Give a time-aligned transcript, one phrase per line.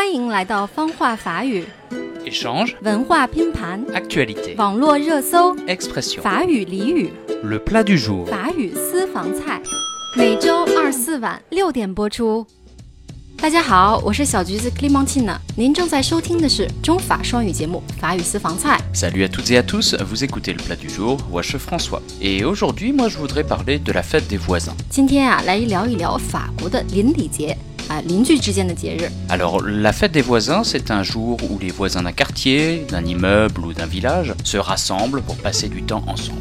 [0.00, 1.62] 欢迎来到方话法语，
[2.80, 3.78] 文化拼盘，
[4.56, 5.52] 网络热搜，
[6.22, 7.12] 法语俚语，
[8.26, 9.60] 法语私房菜，
[10.16, 12.46] 每周二四晚六点播出。
[13.36, 18.80] 大家好，我是小橘子 Clémentina，您正在收听的是中法双语节目《法语私房菜》。
[18.98, 21.58] Salut à toutes et à tous，vous écoutez le plat du jour，moi je
[23.18, 24.72] voudrais parler de la fête des voisins。
[24.88, 27.54] 今天啊，来聊一聊法国的邻里节。
[29.28, 33.72] Alors, la fête des voisins, c'est un jour où les voisins d'un quartier, d'un immeuble ou
[33.72, 36.38] d'un village se rassemblent pour passer du temps ensemble.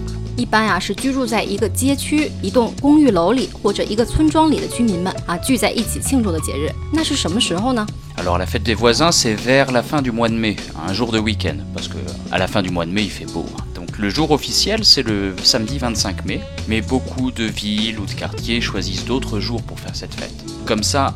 [8.17, 10.55] Alors, la fête des voisins, c'est vers la fin du mois de mai,
[10.87, 11.97] un jour de week-end, parce que
[12.31, 13.45] à la fin du mois de mai, il fait beau.
[13.59, 13.63] Hein.
[13.73, 18.11] Donc le jour officiel, c'est le samedi 25 mai, mais beaucoup de villes ou de
[18.11, 20.31] quartiers choisissent d'autres jours pour faire cette fête.
[20.65, 21.15] Comme ça,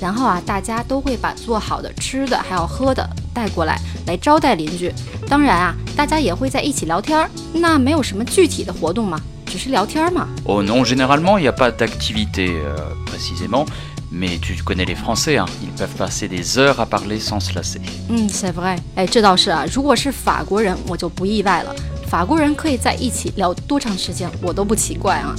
[0.00, 4.92] 然后啊，大家都会把做好的吃的还有喝的带过来，来招待邻居。
[5.28, 7.28] 当然啊，大家也会在一起聊天儿。
[7.52, 9.20] 那没有什么具体的活动吗？
[9.46, 12.50] 只是聊天儿吗？Oh non, généralement il n'y a pas d'activité
[13.06, 13.64] précisément,
[14.12, 17.80] mais tu connais les Français, ils peuvent passer des heures à parler sans se lasser.
[18.10, 18.76] Hmm, c'est vrai.
[18.94, 21.74] 哎，这倒是啊，如果是法国人，我就不意外了。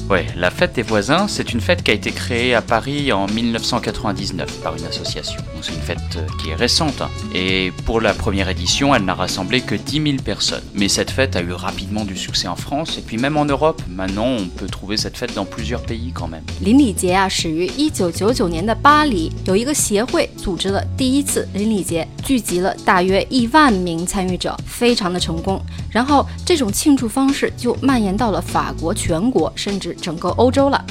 [0.10, 3.26] Oui, la fête des voisins, c'est une fête qui a été créée à Paris en
[3.28, 5.42] 1999 par une association.
[5.62, 7.10] C'est une fête euh, qui est récente hein.
[7.34, 10.62] et pour la première édition, elle n'a rassemblé que 10 000 personnes.
[10.76, 13.82] Mais cette fête a eu rapidement du succès en France et puis même en Europe.
[13.90, 16.44] Maintenant, on peut trouver cette fête dans plusieurs pays quand même.
[16.62, 18.78] 1999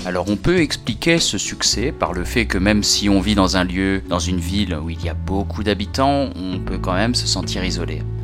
[0.06, 3.56] alors on peut expliquer ce succès par le fait que même si on vit dans
[3.58, 7.14] un lieu, dans une ville où il y a beaucoup d'habitants, on peut quand même
[7.14, 8.00] se sentir isolé.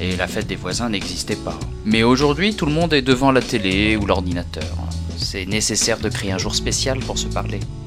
[0.00, 1.58] et la fête des voisins n'existait pas.
[1.84, 4.64] Mais aujourd'hui, tout le monde est devant la télé ou l'ordinateur.
[5.16, 7.60] C'est nécessaire de créer un jour spécial pour se parler.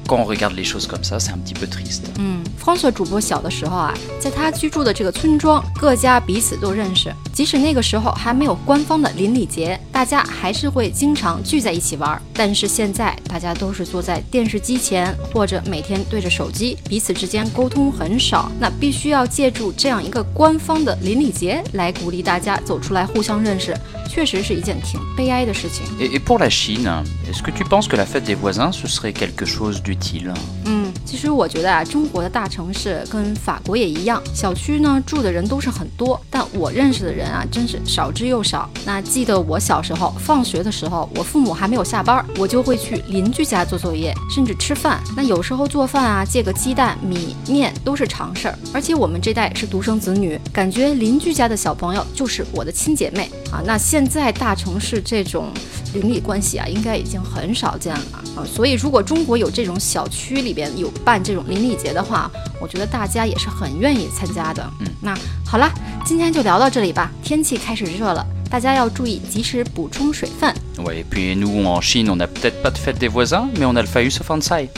[1.60, 2.08] 悲伤的。
[2.18, 12.20] 嗯，方所主播小的时候啊，在他居住的这个村庄，各家彼此都认识，即使那个时候还没有官方的邻里节，大家还是会经常聚在一起玩。
[12.34, 18.50] 但是现在大家都是坐在电视机前，或者每天对着手机，彼此之间沟通很少。
[18.58, 23.76] 那必须要借助这样一个官方的邻里节来鼓励大家走出来互相认识，
[24.08, 25.84] 确实是一件挺悲哀的事情。
[26.00, 26.88] Et pour la Chine,
[27.30, 30.34] est-ce que tu penses que la fête des voisins ce serait quelque chose du 挤了，
[30.64, 38.68] 嗯，其实我觉得啊，中国的大城市跟法国也一样，小区呢住的人都是很多，但我认识的人啊，真是少之又少。
[38.84, 45.00] 那记得我小时候放学的时候，我父母还没有下班，我就会去邻居家做作业，甚至吃饭。
[45.16, 48.58] 那有时候做饭啊，借个鸡蛋、米面都是常事儿。
[48.72, 53.60] 而且我们这代是独生子女，感觉邻居家的小朋友就是我的亲姐妹啊。
[53.66, 55.50] 那现在大城市这种。
[55.94, 58.00] 邻里关系啊，应该已经很少见了
[58.36, 58.44] 啊。
[58.44, 62.30] 所以，如果中国有这种小区里边有办这种邻里节的话，
[62.60, 64.68] 我觉得大家也是很愿意参加的。
[64.80, 65.14] 嗯，那
[65.44, 65.70] 好了，
[66.04, 67.10] 今天就聊到这里吧。
[67.22, 70.54] 天气开始热了，大家要注意及时补充水分。
[70.84, 72.06] 喂，bienvenue à Chine.
[72.06, 74.44] On a peut-être pas de fête des voisins, mais on a le feu sur France
[74.48, 74.68] 5.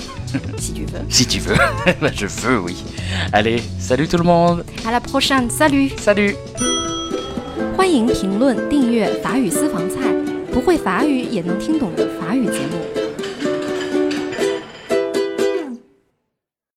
[0.59, 1.03] Si tu veux.
[1.11, 1.57] Si tu veux.
[2.17, 2.75] Je veux, oui.
[3.33, 4.65] Allez, salut tout le monde.
[4.87, 5.91] À la prochaine, salut.
[6.01, 6.35] Salut.
[7.77, 9.97] 欢迎评论、订阅《法语私房菜》。
[10.53, 13.02] 不会法语也能听懂的法语节目。